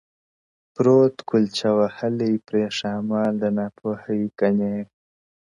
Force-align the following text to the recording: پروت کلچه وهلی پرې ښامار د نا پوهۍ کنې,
پروت 0.73 1.15
کلچه 1.29 1.69
وهلی 1.79 2.33
پرې 2.47 2.63
ښامار 2.77 3.31
د 3.41 3.43
نا 3.57 3.65
پوهۍ 3.77 4.23
کنې, 4.39 4.75